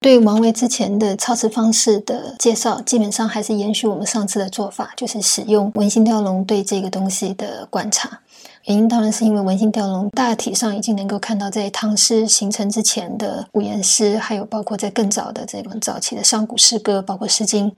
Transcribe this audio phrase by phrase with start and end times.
[0.00, 8.20] 对王维之前的操词方式的介绍，基本上还是延续我们上次的做法，就是使用文心雕龙对这个东西的观察。
[8.64, 17.70] 原因当然是因为文心雕龙大体上已经能够看到在唐诗形成之前的五言诗，还有包括在更早的这种早期的上古诗歌，包括《诗经》，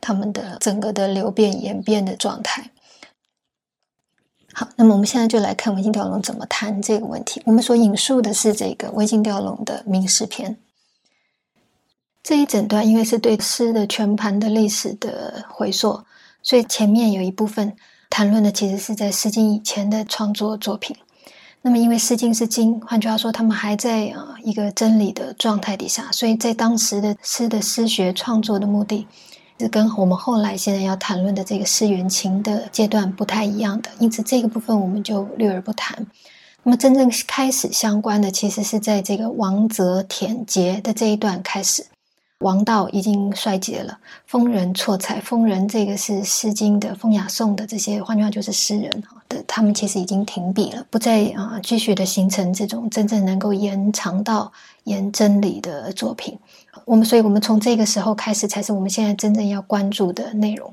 [0.00, 2.72] 他们的整个的流变演变的状态。
[4.52, 7.40] 好，那么我们现在就来看文心雕龙怎么谈这个问题。
[7.44, 10.50] 我们所引述的是这个文心雕龙的《名诗篇》。
[12.28, 16.04] 这一整段因为是对诗的全盘的历史的回溯，
[16.42, 17.74] 所以前面有一部分
[18.10, 20.94] 谈论的其实是在《诗经》以前的创作作品。
[21.62, 29.06] 那么，因为《诗经》是经，换句话说，他们还在啊一个真理的状态底下，所以在当时的诗的诗学创作的目的，
[29.58, 33.88] 是跟我们后来现在要谈论的这个诗元情的阶段不太一样的。
[34.00, 36.06] 因此，这个部分我们就略而不谈。
[36.62, 41.86] 那么，真正开始相关的，其实是在这个王泽田节的这一段开始。
[42.38, 54.52] 王道已经衰竭了，风人错采，风人这个是《诗经》的风雅颂的这些，换句话就是诗人哈的，他们其实已经停笔了，不再啊继续的形成这种真正能够延长到、
[54.84, 56.38] 言真理的作品。
[56.84, 60.72] 我们，所以我们从这个时候开始，才是我们现在真正要关注的内容。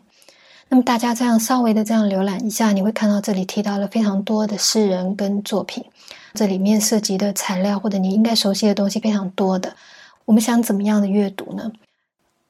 [0.69, 5.83] 那么大家这样稍微的这样浏览一下，你会看到这里提到了非常多的诗人跟作品，
[6.35, 9.75] 这里面涉及的材料或者你应该熟悉的东西非常多的。
[10.25, 11.71] 我们想怎么样的阅读呢？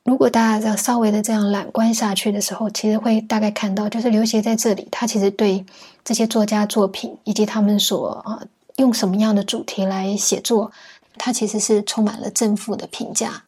[0.04, 5.66] 如果大家这样稍微的这样览观下去的时候，其实会大概看到，就是刘勰在这里，他其实对
[6.04, 8.42] 这些作家作品以及他们所啊
[8.78, 10.72] 用什么样的主题来写作，
[11.18, 13.44] 他其实是充满了正负的评价。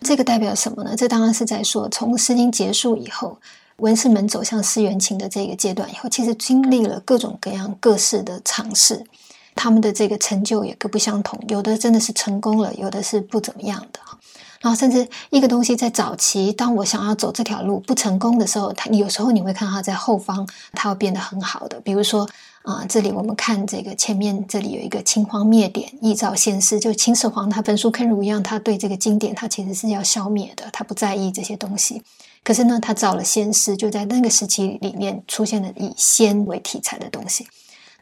[0.00, 0.96] 这个代表什么呢？
[0.96, 3.38] 这当然是在说，从《诗经》结束以后，
[3.76, 9.04] 文士们走向思元情的这个阶段以后，其实经历了各种各样各式的尝试。
[9.54, 14.00] 他们的这个成就也各不相同，有的真的是成功了，有的是不怎么样的
[14.60, 21.80] 然后甚至一个东西在早期，当我想要走这条路不成功的时候，它有时候你会看到它在后方，它会变得很好的。
[21.80, 22.28] 比如说
[22.62, 32.00] 啊，这里我们看这个前面这里有一个秦皇灭典，一照先师，就秦始皇他焚书坑儒一样，他对这个经典他其实是要消灭的，他不在意这些东西。
[32.44, 37.48] 可是呢，他造了先师，就在那个时期里面出现了以仙为题材的东西。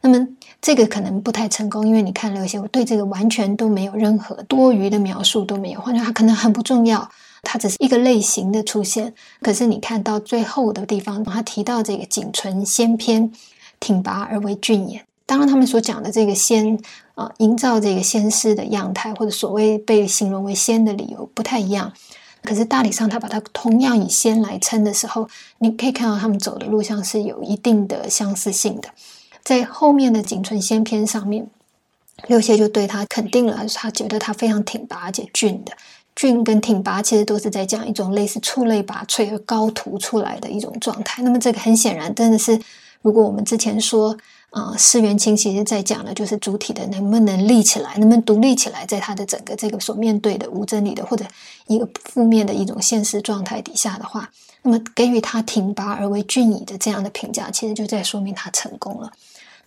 [0.03, 0.27] 那么
[0.60, 7.10] 这个可能不太成功，因为你看了一些，我对这个完全都没有任何多余的描述都没有，或者它可能很不重要，
[7.43, 9.15] 它只是一个类型的出现。
[9.41, 13.32] 可是你看到最后的地方，他提到这个仅存仙篇，
[13.81, 15.03] 挺拔而为俊也。
[15.25, 16.78] 当然，他们所讲的这个仙
[17.15, 21.92] 啊，营造这个仙师的样态，或者所谓被形容为仙的理由不太一样。
[22.42, 25.28] 可是大体上，他把它同样以仙来称的时候，
[25.59, 28.88] 你可以看到他们走的路上是有一定的相似性的。
[29.50, 31.44] 在后面的仅存仙篇上面，
[32.28, 35.72] 六谢就对他肯定了，他觉得他非常挺拔而且俊的。
[36.15, 41.25] 俊跟挺拔其实都是在讲一种类似出类拔萃而高突出来的一种状态。
[41.25, 42.60] 那么这个很显然，真的是
[43.03, 44.16] 如果我们之前说
[44.50, 51.25] 啊，施元清其实在讲的就是主体的能不能立起来，能不能独立起来，在他的整个这个所面对的无真理的或者
[51.66, 54.31] 一个负面的一种现实状态底下的话，
[54.62, 59.10] 那么给予他挺拔而为俊矣的这样的评价，其实就在说明他成功了。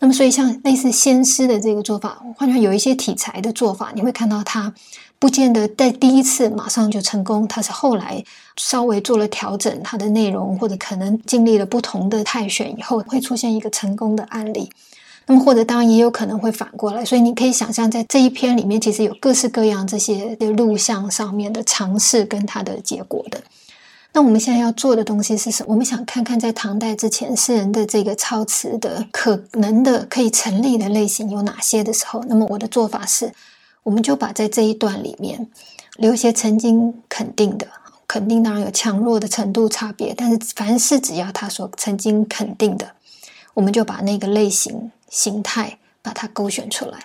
[0.04, 4.74] 那么，所以像类似先师的这个做法，换句话有一些题材的做法，你会看到他
[5.18, 8.22] 不见得在第一次马上就成功，他是后来
[8.58, 14.70] 稍微做了调整，它的内容或者可能经历了不同的泰选以后，会出现一个成功的案例。
[15.26, 23.42] 那么，或者当然也有可能会反过来，所以你可以想象，在这一篇里面，其实有各式各样这些的录像上面的尝试跟它的结果的。
[24.16, 25.72] 那我们现在要做的东西是什么？
[25.72, 33.34] 我们想看看在唐代之前诗人的这个操词的可能的可以成立的类型有哪些的时候，那么我的做法是，
[33.82, 35.48] 我们就把在这一段里面
[35.98, 37.68] 留一些曾经肯定的，
[38.08, 42.92] 肯定当然有强弱的程度差别，但是凡是只要他所曾经肯定的，
[43.56, 47.00] 我们就把那个类型形态把它勾选出来。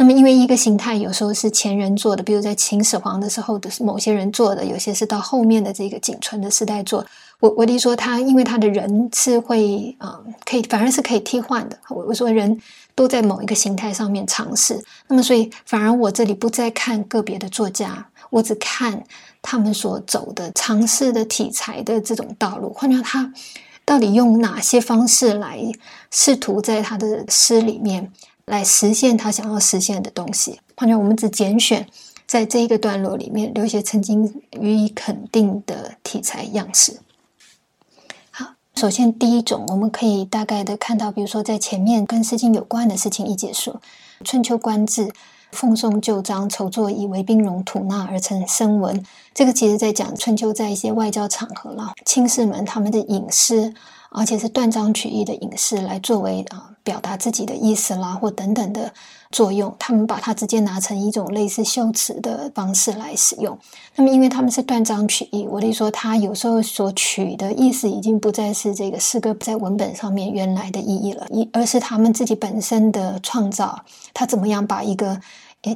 [0.00, 7.04] 那么，因为一个形态有时候是前人做的，比如在秦始皇的时候的某些人做的，有些是到后面的这个仅存的时代做。
[7.40, 11.76] 我我弟说他，因为他的人是会啊，可以反而是可以替换的。
[11.88, 12.60] 我我说人
[12.94, 19.02] 都在某一个形态上面尝试，那么所以反而我这里不再看个别的作家，我只看
[19.42, 22.72] 他们所走的尝试的题材的这种道路。
[22.72, 23.32] 换句话他
[23.84, 25.60] 到底用哪些方式来
[26.12, 28.12] 试图在他的诗里面。
[28.48, 30.60] 来实现他想要实现的东西。
[30.76, 31.86] 换句话我们只拣选
[32.26, 37.00] 在这一个段落里面留下曾经予以肯定的题材样式。
[38.30, 43.72] 好，首先第一种，我们可以大概的看到，比如说在前面跟《诗经》有关的事情一结束，
[44.24, 45.06] 《春秋官志》
[45.52, 49.02] 奉送旧章，筹作以为兵戎吐纳而成声文。
[49.32, 53.72] 这个其实在讲春秋在一些外交场合了，卿士们他们的隐私，
[54.10, 58.92] 而且是断章取义的隐诗，来作为啊表达自己的意思啦，或等等的。
[59.30, 63.58] 作用，他们把它直接拿成一种类似修辞的方式来使用。
[63.94, 73.78] 那么，因为他们是断章取义，我的说，他有时候所取的意思已经不再是这个诗歌在文本上面原来的意义了，一而是他们自己本身的创造。
[74.14, 75.20] 他怎么样把一个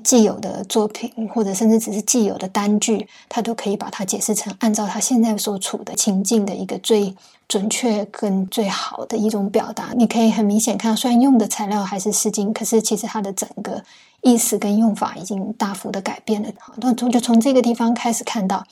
[0.02, 7.14] 既有的作品，或者甚至只是既有的单句，他都可以把它解释成按照他现在所处的情境的一个最。
[7.52, 13.84] 准确跟最好的一种表达，你可以很明显看到，虽然用的材料还是《诗经》，可是其实它的整个
[14.22, 16.49] 意思跟用法已经大幅的改变了。
[16.76, 18.64] 那从就从这个地方开始看到，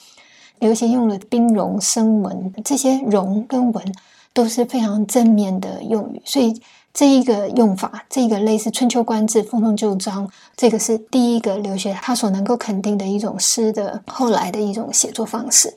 [0.60, 3.94] 刘勰用了兵戎声文这些戎跟文
[4.32, 6.58] 都是非常正面的用语，所以
[6.94, 10.26] 这一个用法，这个类似《春秋官志》《奉送旧章》，
[10.56, 15.76] 这个是第一个刘勰他所能够肯定的一种诗的后来的一种写作方式。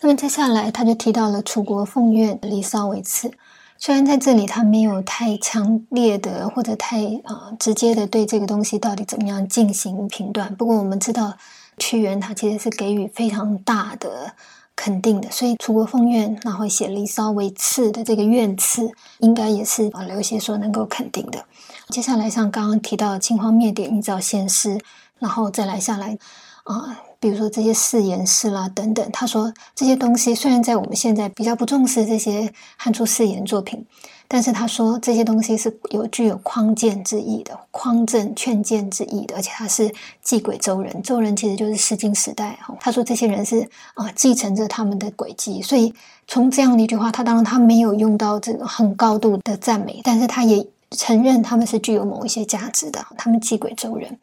[0.00, 3.30] 那么接下来，他就提到了楚国凤院《离骚》为次。
[3.78, 11.34] 虽然在这里他没有太强烈的或者太啊直接的对这个东西到底怎么样进行评断，不过我们知道
[11.76, 14.32] 屈原他其实是给予非常大的
[14.74, 21.44] 肯定的，所以楚国凤院然后写《离骚》为次的这个院次，应该也是啊刘勰所能够肯定的。
[21.88, 24.80] 接下来像刚刚提到青荒灭典，依照现诗，
[25.18, 26.18] 然后再来下来
[26.64, 26.98] 啊。
[27.26, 33.84] 比如说这些誓言诗啦等等，他说这些东西虽然在我们现在比较不重视这些汉初誓言作品，
[34.28, 39.92] 但是他说这些东西是有具有匡谏之意的，匡正劝谏之意的，而且他是
[40.22, 42.72] 继轨周人，周人其实就是诗经时代哈。
[42.78, 45.92] 他说这些人是啊继承着他们的轨迹，所以
[46.28, 54.16] 从这样的一句话，他当然他没有用到这个很高度的赞美，但是他也承认他们是具有某一些价值的，他们继轨周人。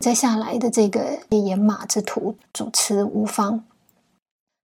[0.00, 3.62] 接下来的这个《野马之徒》主持无方，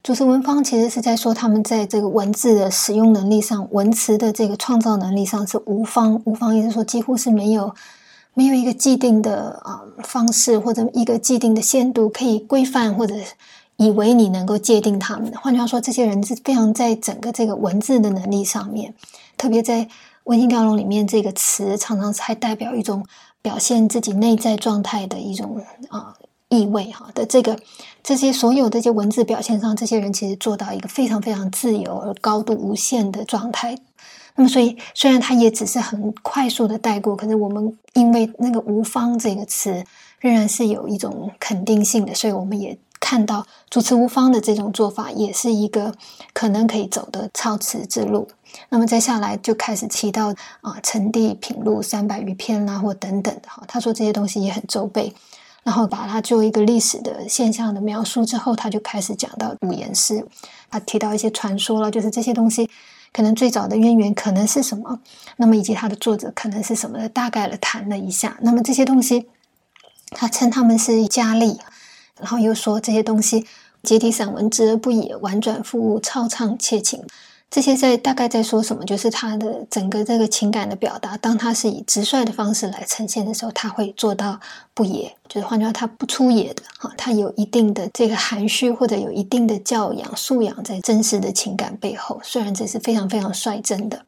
[0.02, 6.22] 主持文方其实是在说他们在这个文字的使用能力上，文词的这个创造能力上是无方。
[6.24, 7.74] 无方意思说几乎是没有
[8.32, 13.14] 没有一个既定的啊方式或者一个既定的限度可以规范或者
[13.76, 15.38] 以为你能够界定他们的。
[15.38, 18.94] 换句话说，这些人是非常在整个这个文字的能力上面，
[19.36, 19.84] 特别在
[20.24, 23.04] 《文心雕龙》里面，这个词常常还代表一种。
[23.46, 26.12] 表现自己内在状态的一种啊
[26.48, 27.56] 意味哈的这个
[28.02, 33.78] 这些所有这些文字表现上，这些人其实做到一个非常非常自由而高度无限的状态。
[34.34, 39.84] 那么，所以虽然他也只是很快速的带过，可是我们因为那个“无方”这个词
[40.18, 42.76] 仍然是有一种肯定性的，所以我们也
[43.06, 45.94] 看到主持无方的这种做法，也是一个
[46.32, 48.26] 可能可以走的超持之路。
[48.68, 53.62] 那么接下来就开始提到啊，陈帝品录三百余篇啦，或等等的哈。
[53.68, 55.14] 他说这些东西也很周备，
[55.62, 60.26] 然后把它做一个历史的现象的描述之后，他就开始讲到五言诗，
[60.68, 62.68] 他提到一些传说了，就是这些东西
[63.12, 64.98] 可能最早的渊源可能是什么，
[65.36, 68.36] 那么以及它的作者可能是什么的，大概的谈了一下。
[68.40, 69.28] 那么这些东西，
[70.10, 71.60] 他称他们是佳丽，
[72.18, 73.46] 然后又说这些东西
[73.82, 77.04] 结体散文，之而不也，婉转复物，超畅切情。
[77.48, 78.84] 这些在大概在说什么？
[78.84, 84.40] 就是他的整个这个情感的表达，当他是以直率的方式来呈现的时候，他会做到
[84.74, 94.04] 不野，就是换句话，他不出野的哈，他有一定的这个含蓄或者有一定的教养素养在真实的情感背后，虽然这是非常非常率真的。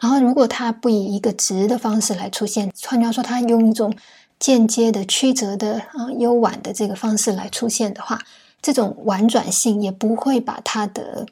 [0.00, 3.94] 然后，如果他不以一个直的方式来出现，换句话说，他用一种
[4.40, 8.18] 间接的曲折的啊幽婉的这个方式来出现的话，
[8.60, 11.26] 这种婉转性也不会把他的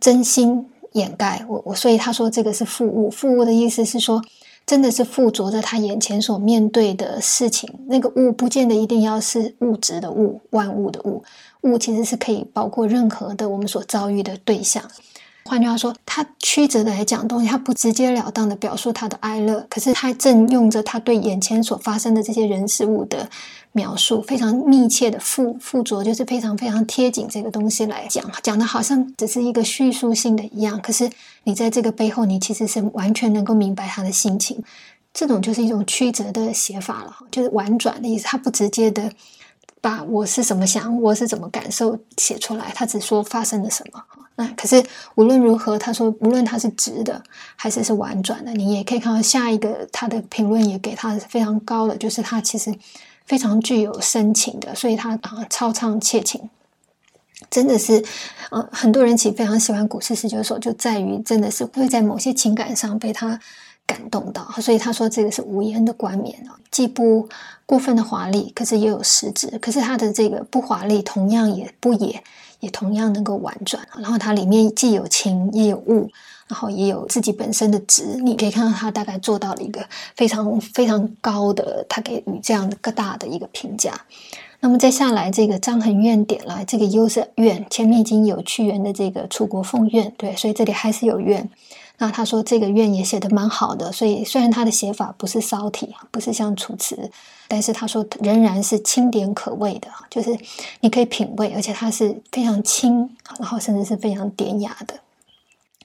[0.00, 0.70] 真心。
[0.94, 3.10] 掩盖我我，所以他说这个是附物。
[3.10, 4.22] 附物的意思是说，
[4.64, 7.68] 真的是附着着他眼前所面对的事情。
[7.88, 11.24] 那个物不见得一定要是物质的物，万物的物。
[11.62, 14.88] 物其实是可以包括任何的我们所遭遇的对象。
[15.46, 23.28] 换句话说，他曲折的来讲东西，他不直截了当的表述他的哀乐，可是他正用着他对眼前所发生的这些人事物的
[23.72, 30.80] 描述，非常密切的附附着，就是非常非常贴紧这个东西来讲，讲的好像只是一个叙述性的一样。
[30.80, 31.10] 可是
[31.44, 34.62] 你在这个背后，你其实是完全能够明白他的心情。
[35.12, 39.10] 这种就是一种曲折的写法了，就是婉转的意思，他不直接的。
[39.80, 44.02] 把我是怎么想，我是怎么感受写出来，他只说发生了什么。
[44.36, 44.82] 那可是
[45.14, 47.22] 无论如何，他说无论他是直的
[47.56, 52.74] 还是是婉转的，你也可以看到下一个他的评论也给他非常高的，就是他其实
[53.24, 56.50] 非常具有深情的，所以他啊超唱切情，
[57.48, 58.04] 真的是
[58.50, 63.38] 呃很多人其实非常喜欢古诗十九首，就在于真的是会在某些情感上被他
[63.86, 67.28] 感动到，所以他说这个是无言的冠冕啊，既不
[67.66, 69.58] 过分的华丽，可是也有实质。
[69.58, 72.22] 可是它的这个不华丽，同样也不野，
[72.64, 73.86] 也同样能够婉转。
[73.96, 76.10] 然后它里面既有情也有物，
[76.48, 78.16] 然后也有自己本身的值。
[78.22, 83.92] 你可以看到它大概做到了一个非常非常高的，他给予这样的各大的一个评价。
[84.60, 91.50] 那么再下来，这个张衡愿点了这个优色愿，前面已经有屈原的这个楚国奉愿，对，所以这里还是有愿。
[91.98, 97.10] 那他说这个愿也写的蛮好的，所以虽然他的写法不是骚体，不是像楚辞，
[97.46, 100.36] 但是他说仍然是清点可味的，就是
[100.80, 103.08] 你可以品味，而且它是非常清，
[103.38, 104.94] 然后甚至是非常典雅的。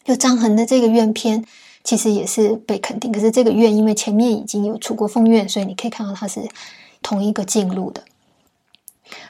[0.04, 1.46] 就张衡的这个愿篇，
[1.84, 6.42] 其实也是被肯定，可是这个愿因为前面已经有楚国风愿，所以你可以看到它是
[7.04, 8.04] 同一个进路的。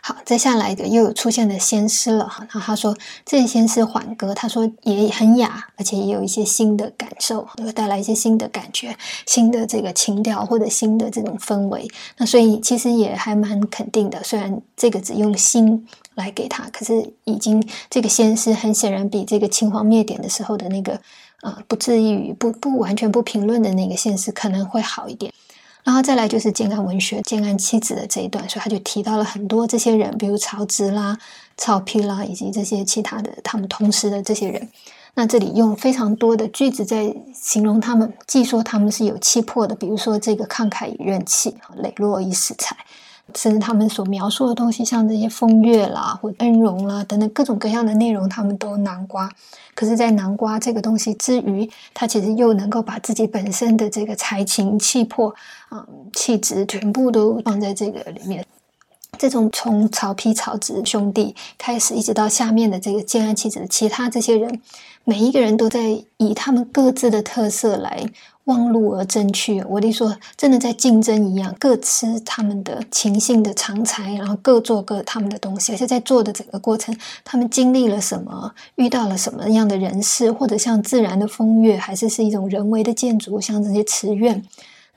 [0.02, 2.48] 好，再下来的又有出现的仙师了哈。
[2.54, 2.96] 那他说
[3.26, 8.96] 这些仙诗缓歌，他说也很雅，而且也有一些新的感受，会带来一些新的感觉、
[9.26, 11.88] 新的这个情调或者新的这种氛围。
[12.18, 14.24] 那所以其实也还蛮肯定的。
[14.24, 21.00] 虽然这个只用新来给他，可是已经这个仙师很显然比这个秦皇灭典的时候的那个
[21.42, 25.32] 啊不至于不不完全不评论的那个仙师可能会好一点。
[25.84, 31.18] 然后再来就是建安文学、建安七子的这一段，所以他就提到了很多这些人，比如曹植啦、
[31.58, 34.70] 曹丕啦，以及这些其他的他们同时的这些人。
[35.16, 42.76] 那这里用非常多的句子在形容他们，既说他们是有气魄的，比如说这个慷慨以任气，磊落以使才。
[43.36, 49.30] 甚至他们所描述的东西，像这些风月啦，或恩荣啦等等各种各样的内容，他们都南瓜。
[49.74, 55.34] 可是，在南瓜这个东西之余，他其实又能够把自己本身的这个才情、气魄、
[55.70, 58.46] 啊气质，全部都放在这个里面。
[59.18, 64.62] 这种从曹丕、曹植兄弟开始，一直到下面的这个建安七子其他这些人，
[65.04, 68.06] 每一个人都在以他们各自的特色来。
[68.50, 75.72] 望路而争去，我弟说，真的在竞争一样，各吃他们的情性的长才，然后各做各他们的东西。
[75.72, 84.44] 而且在做的整个过程，他们经历了什么，遇到了什么样的人事，或者像自然的风月，还是是一种人为的建筑，像这些池院。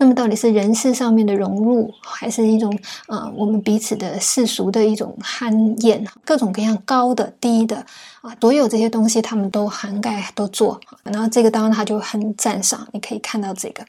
[0.03, 7.77] 那么到底是人事上面的融入，还是一种啊，我们彼此的世俗的一种酣宴，各种各样高的、低的
[8.21, 10.81] 啊，所有这些东西他们都涵盖都做。
[11.05, 13.85] 然后这个当然他就很赞赏，你可以看到这个。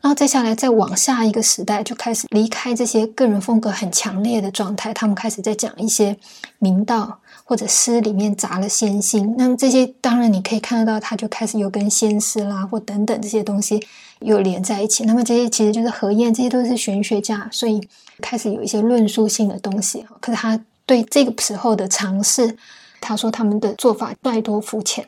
[0.00, 6.16] 然后再下来，再往下一个时代，就开始离开这些个人风格很强烈的状态，他们开始在讲一些
[6.60, 9.34] 明道或者诗里面杂了仙心。
[9.36, 13.84] 那么这些当然你可以看得到，他就开始有跟仙诗啦或等等这些东西
[14.20, 15.04] 又连在一起。
[15.04, 17.80] 那么这些其实就是何晏，这些都是玄学家，所以
[18.20, 20.06] 开始有一些论述性的东西。
[20.20, 22.56] 可是他对这个时候的尝试，
[23.00, 25.04] 他说他们的做法太多肤浅，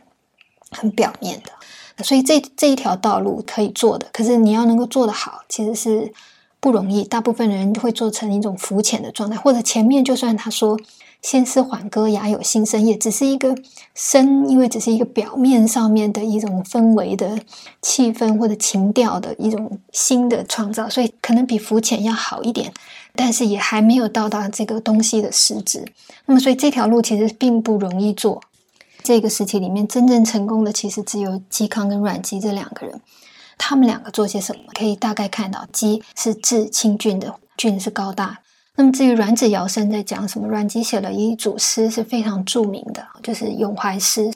[0.73, 1.53] 很表面的。
[2.03, 6.13] 所以这这一条道路可以做的，可是你要能够做得好，其实是
[6.59, 7.05] 不容易。
[7.05, 10.79] 大部分人会做成一种浮浅的状态，或者前面就算他说
[11.23, 13.55] “先思缓歌，雅有新生”，也只是一个
[13.95, 17.39] 声，因为只是一个表面上面的一种氛围的
[17.83, 22.73] 气氛或者情调的一种新的创造，所以可能比浮浅要好一点，
[23.15, 25.85] 但是也还没有到达这个东西的实质。
[26.27, 28.43] 那么，所以这条路其实并不容易做。
[29.03, 33.01] 这个时期里面，真正成功的其实只有嵇康跟阮籍这两个人。
[33.59, 34.63] 他们两个做些什么？
[34.75, 38.39] 可以大概看到，嵇是治清俊的，俊是高大。
[38.77, 40.49] 那么至于阮子尧生在讲什么？
[40.49, 44.27] 阮籍写了一组诗是非常著名的，就是《咏怀诗》。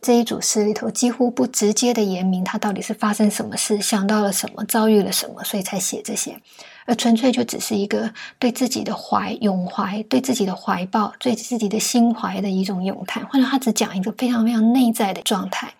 [0.00, 6.40] 这一组诗里头几乎不直接的言明他到底是发生什么事，想到了什么，遭遇了什么，所以才写这些。
[6.84, 15.72] 而纯粹就只是一个对自己的怀咏怀，对自己的怀抱，对自己的心怀的一种咏叹，或者他只讲一个非常非常内在的状态。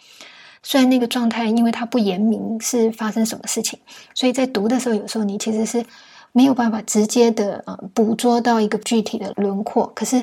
[0.65, 3.79] 虽然那个状态，因为他不言明是发生什么事情，
[4.15, 5.85] 所以在读的时候，有时候你其实是
[6.33, 9.87] 没有办法直接的呃捕捉到一个具体的轮廓。
[9.95, 10.21] 可是，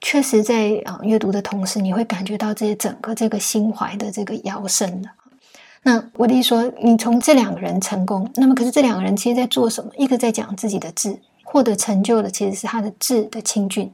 [0.00, 5.10] 确实在啊阅读的同时，你会感觉到这些整个这个心怀的这个摇声的。
[5.82, 9.90] 那我的意思说，你从这两个人成功，那么可是这两个人其实在做什么？
[9.96, 13.88] 一个在讲自己的智，获得成就的其实是他的智的清俊；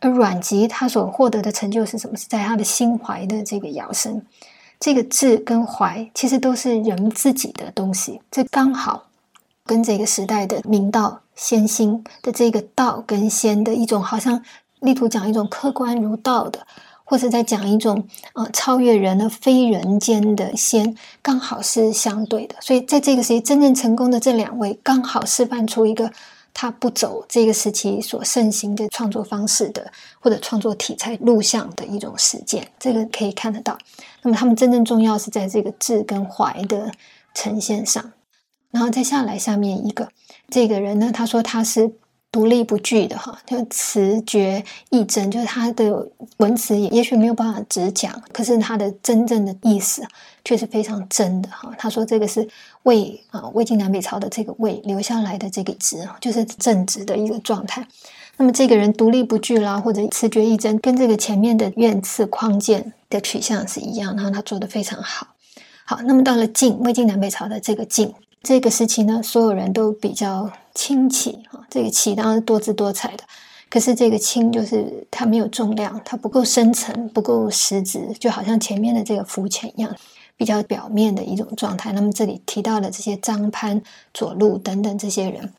[0.00, 2.16] 而阮籍他所获得的成就是什么？
[2.16, 4.22] 是在他的心怀的这个摇声。
[4.80, 9.08] 这个智跟怀其实都是人自己的东西，这刚好
[9.66, 14.40] 跟这个时代的明道先心的这个道跟仙的一种，好像
[14.80, 16.66] 力图讲一种客观如道的。
[17.10, 22.54] 或者在讲一种呃超越人的非人间的仙，刚好是相对的。
[22.60, 26.12] 所以在这个时期，真正成功的这两位，刚好示范出一个
[26.52, 32.70] 他不走这个时期所盛行的创作方式的，或者创作题材录像的一种实践。
[32.78, 33.78] 这个可以看得到。
[34.20, 36.92] 那么他们真正重要是在这个智跟怀的
[37.32, 38.12] 呈现上。
[38.70, 40.10] 然后再下来，下面一个
[40.50, 41.90] 这个人呢，他说他是
[42.38, 50.04] 独立不惧的哈，就词绝意真，就是他的文词也也许没有办法直讲，可是他的真正的意思
[50.44, 51.74] 却是非常真的哈。
[51.76, 52.48] 他说这个是
[52.84, 57.84] 魏啊魏晋南北朝的这个魏留下来的这个直，就是正直的一个状态。
[58.36, 65.26] 那么这个人独立不惧啦，或者词绝意真，跟这个前面的怨刺匡剑的取向是一样，然后他做的非常好。
[65.84, 68.14] 好，那么到了晋魏晋南北朝的这个晋。
[68.42, 71.60] 这个时期呢，所有人都比较清奇哈。
[71.68, 73.24] 这个奇当然是多姿多彩的，
[73.68, 79.94] 可是这个轻就是它没有重量，它不够深层，不够实质，就好像前面的这个浮浅一样，
[80.36, 81.92] 比较表面的一种状态。
[81.92, 83.82] 那么这里提到的这些张潘、
[84.14, 85.52] 左路等等这些人，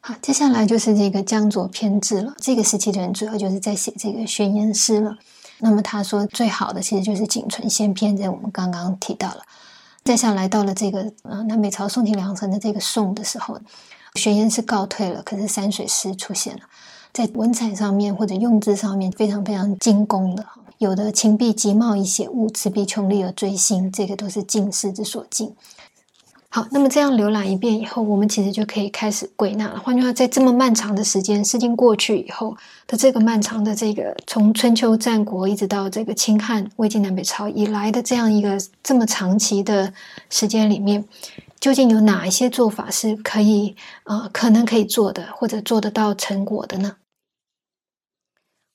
[0.00, 2.34] 好，接下来就是这个江左偏执了。
[2.38, 5.16] 这个时期的人主要就是在写这个宣言诗了。
[5.58, 9.42] 那么他说最好的其实就是《景存先篇》，这我们刚刚提到了。
[10.10, 13.56] 再下来到了这个呃南北朝宋庆龄城的这个宋的时候，
[14.16, 16.62] 玄言是告退了，可是山水诗出现了，
[17.12, 20.44] 在文采上面或者用字上面非常非常精工的，
[20.78, 25.54] 有的情毕极茂以写物，词必穷丽而追星，这个都是进士之所近。
[26.52, 29.78] 好，那么这样浏览一遍以后，我们其实就可以开始归纳了。
[29.78, 32.56] 换句话，在这么漫长的时间，《事情》过去以后
[32.88, 39.94] 的这个漫长的这个从春秋战国一直到这个秦汉魏晋南北朝以来的这样一个这么长期的
[40.28, 41.04] 时间里面，
[41.60, 46.96] 究竟有哪一些做法是可以啊，可能可以做的，或者做得到成果的呢？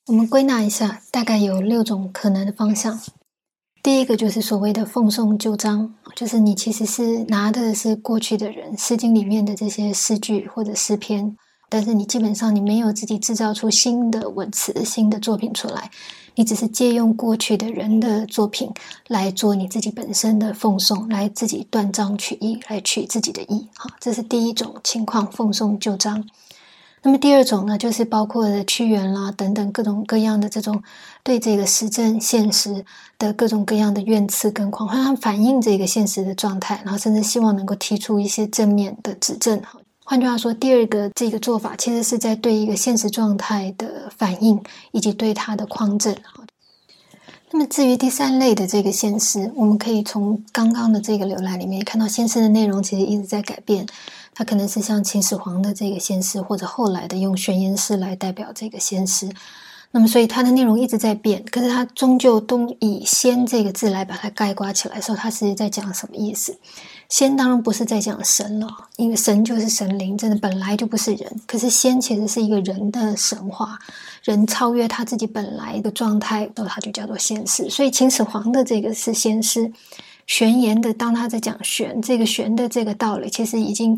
[0.06, 2.98] 我们归纳一下，大概有六种可能的方向。
[3.86, 11.36] 第一个就是所谓的奉送旧章，就是你其实是拿的是过去的人《诗经》里面的这些诗句或者诗篇，
[11.68, 15.88] 但是你基本上你没有自己制造出新的文词、新的作品出来，
[16.34, 18.68] 你只是借用过去的人的作品
[19.06, 23.68] 来做你自己本身的奉送，来自己断章取义，来取自己的意。
[23.76, 26.28] 好，这是第一种情况，奉送旧章。
[27.06, 30.82] 那么第二种呢，就是包括了屈原啦等等各种各样的这种
[31.22, 32.84] 对这个时政现实
[33.16, 39.56] 的各种各样的怨刺跟狂欢，反映这个现实的状态，然后甚至希望能够提出一些正面的指正。
[39.60, 46.12] 哈换句话说，第二个这个做法其实是在对一个现实状态的反应，以及对它的匡正。
[46.12, 46.42] 哈
[47.52, 53.86] 那么至于第三类的这个现实，我们可以从刚刚的这个浏览里面看到，现实的内容其实一直在改变。
[54.38, 59.30] 它可能是像秦始皇的这个先师，或者后来的用玄言师来代表这个先师。
[59.92, 66.54] 那么，所以它的内容一直在变，可是它终究都以“先”这个字来把它概括起来，说它是在讲什么意思
[67.08, 71.40] ？“先”当然不是在讲神了，因为神就是神灵，真的本来就不是人。
[71.46, 73.78] 可是“先”其实是一个人的神话，
[74.22, 77.70] 人超越他自己本来的状态，那它就叫做先师。
[77.70, 79.72] 所以秦始皇的这个是先师，
[80.26, 83.96] 玄言的，当他在讲玄这个玄的这个道理，其实已经。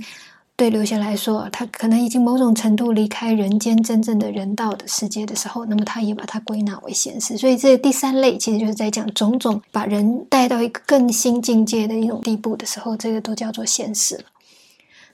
[0.59, 7.39] 对刘勰来说，他可能已经某种程度离开人间真正的人道的世界的时候，那么他也把它归纳为现实。
[7.39, 14.25] 所以这第三类其实就是在讲种种把人带到一个更新境界的一种地步的时候，这个都叫做现实了。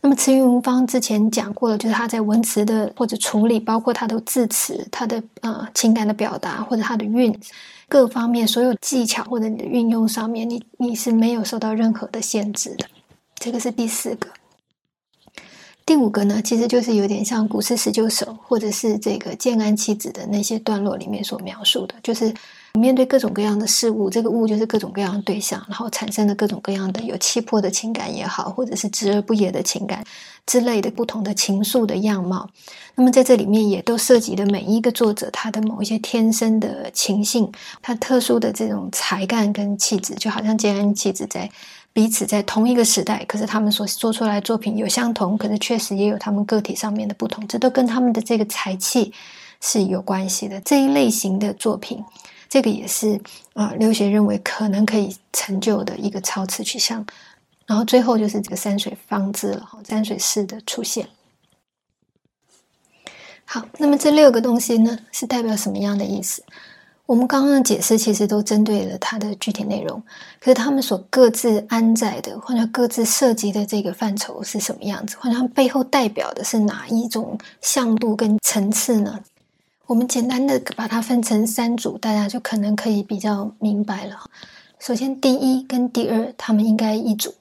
[0.00, 7.38] 那么慈云文芳之前讲过了，就是他在文词的或者处理，包括他的字词、他的呃情感的表达或者他的韵
[7.87, 12.87] 各方面所有技巧或者你的运用上面，你你是没有受到任何的限制的。
[13.38, 14.26] 这个是第四个。
[15.86, 22.32] 第五个呢，其实就是有点像《古诗十九首》或者是这个建安七子的那些段落里面所描述的，就是
[22.72, 30.02] 面对各种各样的事物，这个物就是各种各样的对象，然后产生的各种各样的有气魄的情感也好，或者是直而不言的情感
[30.46, 32.48] 之类的不同的情愫的样貌。
[32.94, 41.50] 那么在这里面也都涉及了每一个作者他的某一些天生的情性，他特殊的这种才干跟气质，就好像建安七子在。
[41.94, 49.14] 彼此在同一个时代，可是他们所做出来作品有相同，可是确实也有他们个体上面的不同，这都跟他们的这个才气
[49.61, 50.61] 是有关系的。
[50.62, 52.04] 这一类型的作品，
[52.48, 53.20] 这个也是
[53.52, 57.07] 啊，刘学认为可能可以成就的一个超次取向。
[57.64, 61.09] 然后最后就是这个山水方字了，山水诗的出现。
[63.44, 66.42] 好，那么这六个东西呢，是代表什么样的意思？
[67.06, 70.02] 我们刚刚的解释其实都针对了它的具体内容，
[70.40, 79.20] 可是他们所各自安在的，或者各自涉及的这个范畴是什么样子，或者它背后代表的是哪一种向度跟层次呢？
[79.86, 84.18] 我们简单的把它分成三组，大家就可能可以比较明白了。
[84.78, 87.34] 首先，第一跟第二，他们应该一组。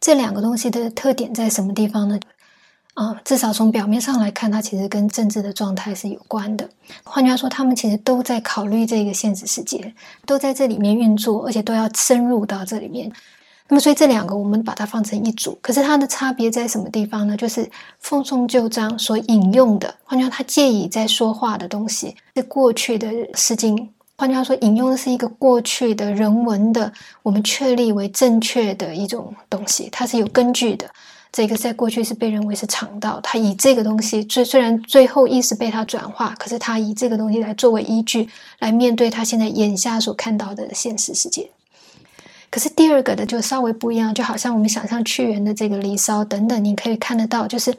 [0.00, 2.18] 这两个东西的特点在什么地方呢？
[3.00, 6.68] 啊，至少从表面上来看，它其实跟政治的状态是有关的。
[7.02, 9.94] 换句话说，他们其实都在考虑这个现实世界，
[10.26, 13.10] 都在这里面运作，而且都要深入到这里面。
[13.68, 17.34] 那么，所以这两个我们把它放成一组，可是它的差别在什么地方呢？
[17.34, 17.66] 就是
[18.00, 23.74] 奉送旧章所引用的，换句话说，他借以在说话的东西是过去的《诗经》，
[24.18, 30.86] 换句话说，引用的是一个过去的人文的，我们确立为正确的一种东西，它是有根据的。
[31.32, 41.48] 这个在过去是被认为是肠道，他以这个东西，虽虽然最后意识被他转化，可是他以这个东西来作为依据，来面对他现在眼下所看到的现实世界。
[42.50, 47.72] 可是第二个的就稍微不一样，就好像我们想象屈原的这个《离骚》等等，你可以看得到，就是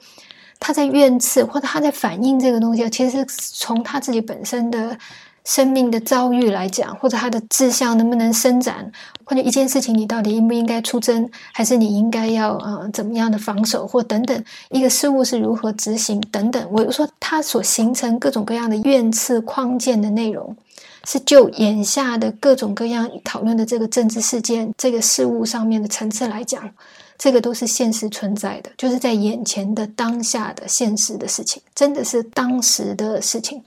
[0.57, 4.97] 他在怨刺或者他在反映这个东西，其实是从他自己本身的
[5.43, 8.91] 生命的遭遇来讲，或者他的志向能不能伸展，
[9.23, 20.55] 或者一件事情你到底应不应该出征，还是你应该要呃怎么样的防守或等等，一个事物是如何执行等等，我说它所形成各种各样的怨刺框建的内容。
[21.03, 26.69] 是就眼下的各种各样讨论的这个政治事件、这个事物上面的层次来讲，
[27.17, 33.63] 这个都是现实存在的，就是在眼前的当下的现实的事情，真的是当时的事情。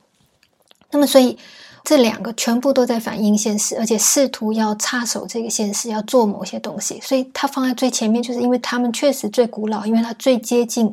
[0.93, 1.37] 那么，所以
[1.85, 6.99] 这两个全部都在反映现实，而且试图要插手这个现实，要做某些东西。
[7.03, 10.91] 所以它放在最前面，就是因为他们确实最古老，因为它最接近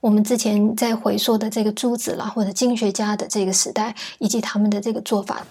[0.00, 5.44] 我们之前在回溯的这个诸子啦，或者经学家的这个时代，以及他们的这个做法。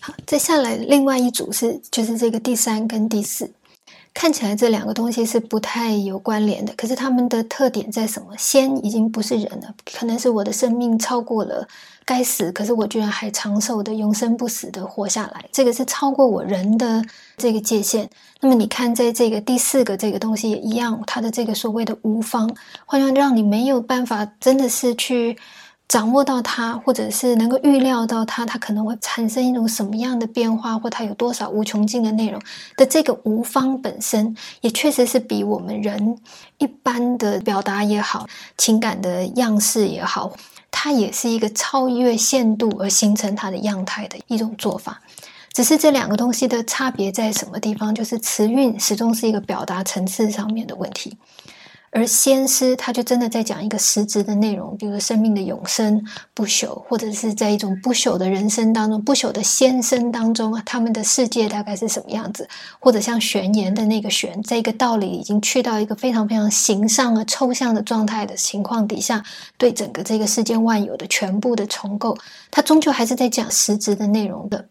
[0.00, 3.52] 好，接下来另外一组是，就是这个第三跟第四，
[4.12, 6.72] 看起来这两个东西是不太有关联的。
[6.76, 8.28] 可是他们的特点在什么？
[8.36, 11.66] 先已经不是人了，可能是我的生命超过了
[12.04, 17.02] 该死，可是我居然还长寿的、永生不死的活下来，这个是超过我人的
[17.36, 18.08] 这个界限。
[18.40, 22.50] 那么你看，在这个第四个这个东西也一样，它的这个所谓的无方，
[22.86, 25.36] 好像让你没有办法，真的是去。
[25.90, 32.40] 掌握到它，或者是能够预料到它，它可能会产生一种什么样的变化，或它有多少无穷尽的内容
[32.76, 36.16] 的这个无方本身，也确实是比我们人
[36.58, 38.24] 一般的表达也好，
[38.56, 40.30] 情感的样式也好，
[40.70, 45.00] 它也是一个超越限度而形成它的样态的一种做法。
[45.52, 47.92] 只是这两个东西的差别在什么地方？
[47.92, 51.18] 就是词韵始终是一个表达层次上面的问题。
[51.92, 62.48] 而先师他就真的在讲一个实质的内容，比如生命的永生不朽，或者是在一种不朽的人生当中、不朽的先生当中啊，他们的世界大概是什么样子？
[62.78, 69.24] 或者像玄言的那个玄，在一个道理已经去到一个非常非常形上啊抽象的状态的情况底下，
[69.58, 72.16] 对整个这个世间万有的全部的重构，
[72.52, 74.68] 它终究还是在讲实质的内容的。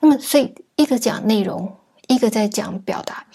[0.00, 1.76] 那么，所以一个讲内容，
[2.08, 3.26] 一个在讲表达。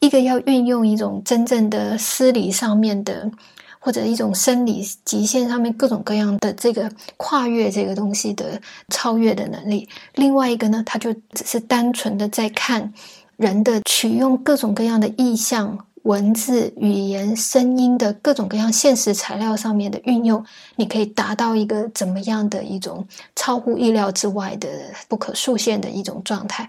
[0.00, 3.30] 一个要运用一种真正的思理上面的，
[3.78, 12.92] 或者一种生理极限上面各种各样的这个跨越这个东西的超越的能力；另外一个呢，他就只是单纯的在看
[13.36, 20.42] 人的取用各种各样的意象、文字、语言、声音的各种各样现实材料上面的运用，
[20.76, 24.68] 你可以达到一个怎么样的一种超乎意料之外的
[25.08, 26.66] 不可数限的一种状态。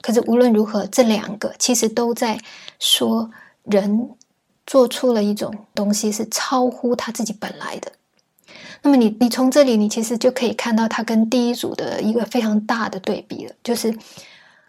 [0.00, 2.38] 可是无论如何，这两个其实都在
[2.78, 3.30] 说
[3.64, 4.10] 人
[4.66, 7.92] 做出了一种东西是超乎他自己本来的。
[8.82, 13.52] 那么你你从这里你其实就可以看到他跟第一组的一个非常大的对比了。
[13.62, 13.94] 就是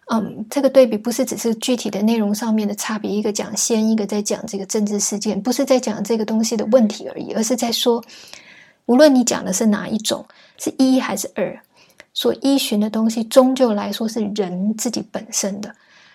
[0.08, 8.04] 嗯，这个对比不是只是具体的内容上面的差别，一个讲先，一个在讲这个政治事件，不是在讲这个东西的问题而已，而是在说，
[8.88, 10.26] 无论你讲的是哪一种，
[10.58, 11.58] 是一还是二。
[12.14, 15.74] 所依循的东西，终究来说是人自己本身的，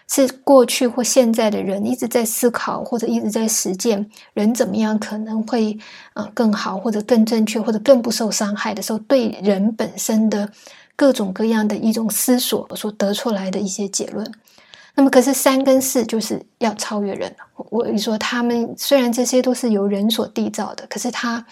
[0.09, 5.79] 是过去或现在的人一直在思考或者一直在实践，人怎么样可能会
[6.15, 10.51] 呃更好，或者更正确，或者更不受伤害的时候，对人本身的
[10.95, 14.31] 各种各样的一种思索所得出来的一些结论。
[14.95, 17.35] 那么，可是三跟四就是要超越人。
[17.71, 21.45] 我你说他们虽然这些都是由人所缔造的，可是他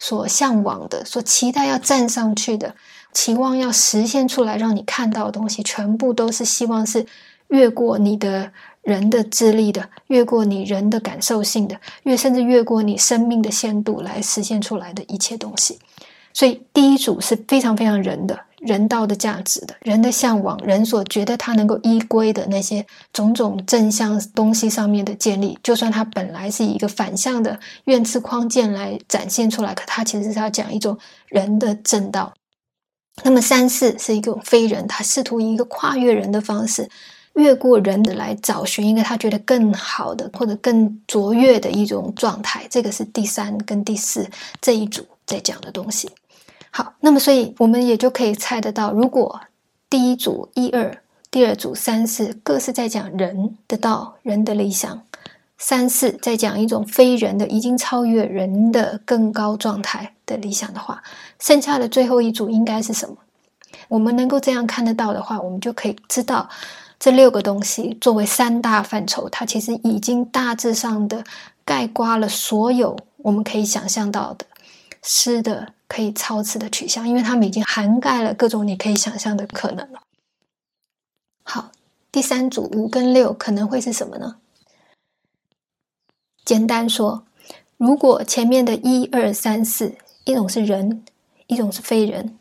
[0.00, 2.74] 所向往的、所期待要站上去的。
[3.12, 7.04] 期望要实现出来，让你看到的东西，全部都是希望是
[7.48, 15.78] 越过你的人的智力的，越过你人的感受性的，越甚至越过你生命的限度来实现出来的一切东西。
[16.32, 32.32] 所以第一组是非常非常人的人道的价值的，人的向往，人所觉得他能够依归的那些种种正向东西上面的建立，就算他本来是以一个反向的怨刺框架来展现出来，可他其实是要讲一种人的正道。
[33.24, 36.88] 那么三四是一种非人，他试图以一个跨越人的方式，
[37.34, 42.66] 越过人的来找寻一个他觉得更好的或者更卓越的一种状态。
[42.70, 44.28] 这个是第三跟第四
[44.60, 46.10] 这一组在讲的东西。
[46.70, 49.40] 好，那么所以我们也就可以猜得到，如果
[49.90, 55.02] 第一组一二第二组三四各是在讲人的道、人的理想。
[55.60, 61.02] 三四在讲一种非人的、已经超越人的更高状态的理想的话，
[61.40, 63.16] 剩下的最后一组应该是什么？
[63.88, 66.48] 我们能够这样看得到的话，我们就可以知道
[67.00, 71.24] 这六个东西作为三大范畴，它其实已经大致上的
[71.64, 74.46] 概括了所有我们可以想象到的
[75.02, 80.00] 诗的可以超次的取向，因为它们已经涵盖了各种你可以想象的可能了。
[81.42, 81.70] 好，
[82.12, 84.36] 第三组五跟六可能会是什么呢？
[86.44, 87.24] 简单说，
[87.76, 89.94] 如果前面的一二三四，
[90.28, 91.02] 一种是人，
[91.46, 92.36] 一种是非人，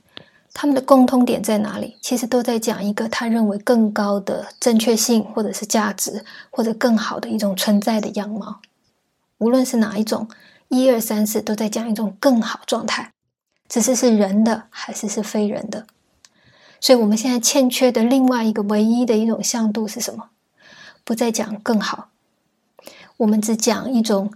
[0.54, 1.96] 他们的共通点在哪里？
[2.02, 8.60] 其实都在讲一个他认为更高的正确性，或者是价值，或者更好的一种存在的样貌。
[9.38, 10.28] 无论是哪一种，
[10.68, 13.14] 一二三四都在讲一种更好状态，
[13.70, 15.88] 只是是人的还是是非人的。
[16.82, 20.32] 所以，我们现在欠缺的另外一个唯一的一种向度是什么？
[21.06, 22.10] 不再讲更好。
[23.16, 24.34] 我们只讲一种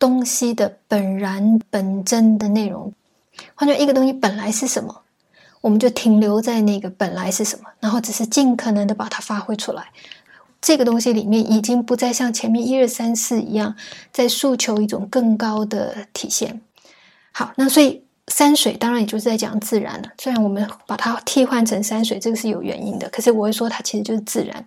[0.00, 2.92] 东西的本然本真的内容，
[3.54, 5.02] 换句话一个东西本来是什么，
[5.60, 9.92] 我们就停留在那个本来是什么，然后只是尽可能的把它发挥出来。
[10.60, 13.76] 这个东西里面已经不再像前面一二三四一样，
[14.10, 16.60] 在诉求一种更高的体现。
[17.30, 18.02] 好，那所以。
[18.30, 23.08] 山水当然也就是在讲自然了，虽然我们把它替换成山水，这个是有原因的。
[23.10, 24.64] 可是我会说它其实就是自然。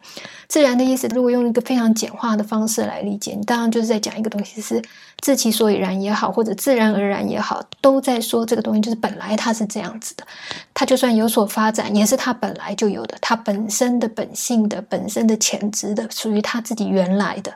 [0.49, 4.82] 自然的意思，如果用一个非常简化的方式来理解，你当然就是在讲一个东西是
[5.21, 10.28] 自其所以然也好，或者自然而然也好，都在说这个东西就是本来它是这样子的。
[10.73, 17.56] 它就算有所发展，也是它本来就有的，它本身的本性的、本身的潜质的，属于它自己原来的。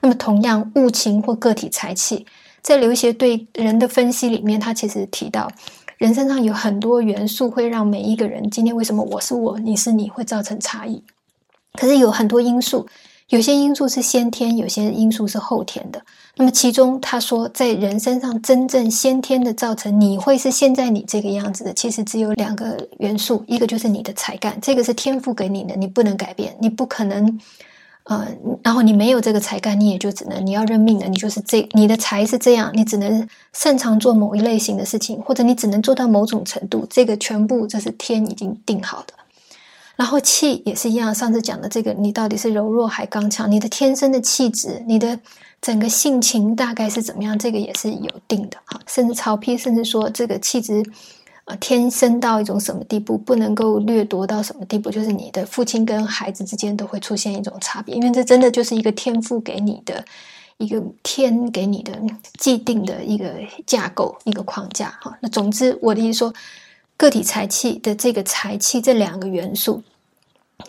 [0.00, 2.26] 那么同样，物情或个体财气。
[2.68, 5.50] 在刘勰对人的分析里面，他其实提到，
[5.96, 11.02] 人身上有很多元素会让每一个人今天为什么我是我，你是你会造成差异。
[11.72, 12.86] 可是有很多因素，
[13.30, 16.02] 有些因素是先天，有些因素是后天的。
[16.36, 27.40] 那么其中他说，在人身上真正先天的造成你会是现在你这个样子的，其实只有两个元素，一个就是你的才干，这个是天赋给你的，你不能改变，你不可能。
[28.08, 28.26] 呃，
[28.62, 39.12] 然后你没有这个才干，你也就只能你要认命了，你就是这你的才是这样，你只能擅长做某一类型的事情，或者你只能做到某种程度，这个全部这是天已经定好的。
[39.96, 45.20] 然后气也是一样，上次讲的这个，你到底是柔弱还刚强，你的天生的气质，你的
[45.60, 48.80] 整个性情大概是怎么样，这个也是有定的哈。
[48.86, 50.82] 甚至曹丕甚至说这个气质。
[51.48, 60.04] 啊，天生到一种什么地步，不能够掠夺到什么地步，就是你的父亲跟孩子之间都会出现一种差别，因为这真的就是一个天赋给你的
[60.58, 61.98] 一个天给你的
[62.38, 63.34] 既定的一个
[63.66, 64.90] 架构、一个框架。
[65.00, 66.34] 哈，那总之我的意思说，
[66.98, 69.82] 个体财气的这个财气这两个元素，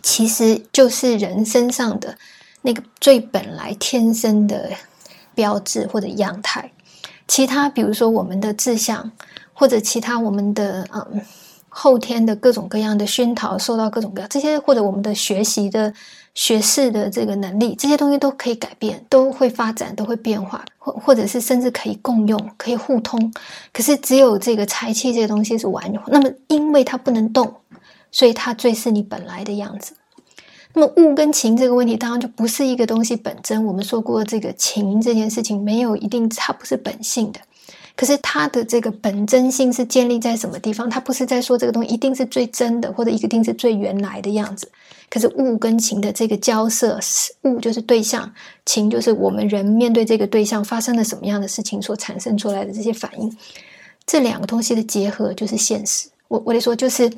[0.02, 2.18] 其实就是人身上的
[2.62, 4.72] 那个最本来天生的
[5.36, 6.72] 标志或者样态。
[7.28, 9.12] 其他比如说我们的志向。
[9.60, 11.22] 或者其他我们的嗯
[11.68, 15.94] 后天的各种各样的熏陶，受到各种各样这些，或者我们的学习的
[16.34, 23.32] 学识的这个能力，这些东西都可以改变，都会发展，都会变化，或或者是甚至可以共用，可以互通。
[23.74, 27.54] 可是只有这个财气这些东西是完，那么因为它不能动，
[28.12, 29.94] 所以它最是你本来的样子。
[30.74, 33.66] 那么物跟情这个问题，当然就不是一个东西本真。
[33.66, 37.40] 我们说过，这个情这件事情没有一定，它不是本性的。
[38.00, 40.90] 可是它的这个本真性是建立在什么地方？
[40.90, 44.72] 它不是在说这个东西一定是最真的，或者一定是最原来的样子。
[45.10, 46.98] 可是物跟情的这个交涉，
[47.42, 48.32] 物就是对象，
[48.66, 53.38] 情就是我们人面对这个对象发生了什么样的事情所产生出来的这些反应。
[54.06, 56.08] 这两个东西的结合就是现实。
[56.30, 57.12] 我我得说，就是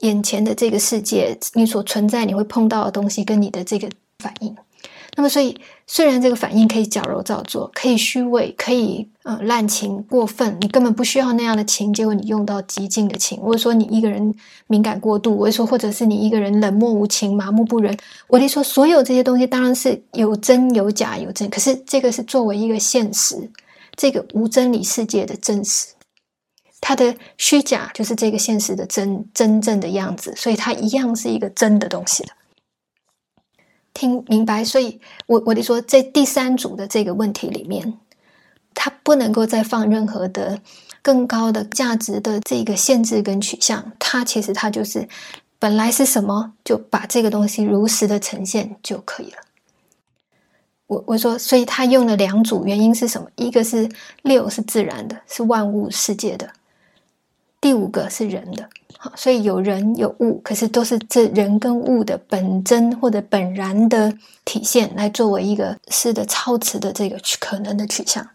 [0.00, 4.56] 眼前的这个世界，你所存在你会碰到的东西，跟你的这个反应。
[5.16, 14.34] 那么，所以虽然这个反应可以矫揉造作，可以虚伪，可以呃滥情过分，你根本不需要那样的情，结果你用到极尽的情，或者说你一个人
[14.66, 17.96] 敏感过度，我说或者是你一个人冷漠无情、麻木不仁，
[18.26, 23.48] 我得说所有这些东西当然是有真有假有真，可是这个是作为一个现实，
[23.94, 25.86] 这个无真理世界的真实，
[26.80, 32.30] 它的虚假就是这个现实的真真正的样子，所以它一样是一个真的东西的。
[33.94, 37.98] 听明白，所以我我得说，在第三组的这个问题里面，
[38.74, 40.60] 它不能够再放任何的
[41.00, 43.92] 更高的价值的这个限制跟取向。
[44.00, 45.08] 它其实它就是
[45.60, 49.38] 本来是什么，就把这个东西如实的呈现就可以了。
[50.86, 53.28] 我我说，所以他用了两组，原因是什么？
[53.36, 53.88] 一个是
[54.22, 56.48] 六是自然的，是万物世界的；
[57.60, 58.68] 第五个是人的。
[59.16, 64.12] 所以有人有物，可是都是这人跟物的本真或者本然的
[64.44, 68.28] 体现，来作为一个诗的超词的这个可能的取向。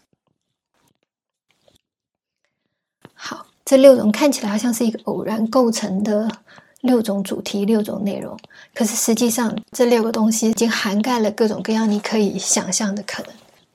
[3.14, 6.30] 好，这六种看起来好像是一个偶然构成的
[6.80, 8.38] 六种主题、六种内容，
[8.74, 13.32] 可是实际上这六个东西已经涵盖了各种各样你可以想象的可能。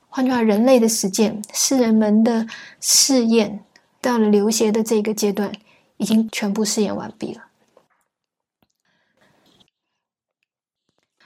[0.07, 2.47] 换句话，人类的实践、诗人们的
[2.79, 3.59] 试验，
[4.01, 5.51] 到了流邪的这个阶段。
[5.97, 7.44] 已经全部试验完毕了。